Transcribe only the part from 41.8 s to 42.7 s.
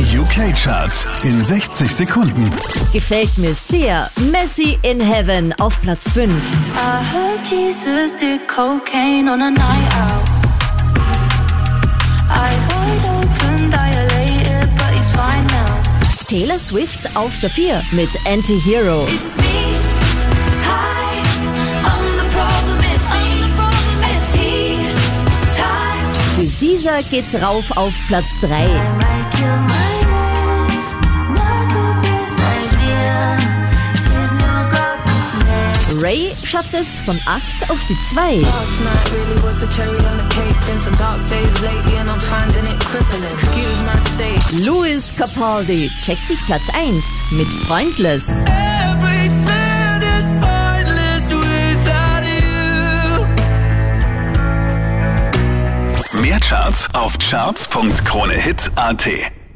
and I'm finding